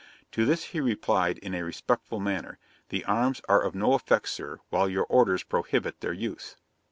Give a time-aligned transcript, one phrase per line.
[0.31, 2.57] To this he replied in a respectful manner,
[2.89, 6.55] "The arms are of no effect, Sir, while your orders prohibit their use."'